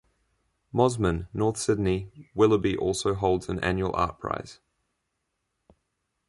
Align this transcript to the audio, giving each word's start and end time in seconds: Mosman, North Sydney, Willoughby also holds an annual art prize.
Mosman, 0.73 1.27
North 1.31 1.57
Sydney, 1.57 2.31
Willoughby 2.33 2.75
also 2.75 3.13
holds 3.13 3.49
an 3.49 3.59
annual 3.59 3.95
art 3.95 4.17
prize. 4.17 4.59